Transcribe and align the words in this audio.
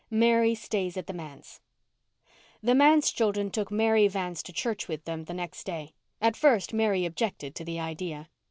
MARY 0.09 0.55
STAYS 0.55 0.97
AT 0.97 1.05
THE 1.05 1.13
MANSE 1.13 1.61
The 2.63 2.73
manse 2.73 3.11
children 3.11 3.51
took 3.51 3.69
Mary 3.69 4.07
Vance 4.07 4.41
to 4.41 4.51
church 4.51 4.87
with 4.87 5.05
them 5.05 5.25
the 5.25 5.33
next 5.35 5.63
day. 5.63 5.93
At 6.19 6.35
first 6.35 6.73
Mary 6.73 7.05
objected 7.05 7.53
to 7.53 7.63
the 7.63 7.79
idea. 7.79 8.27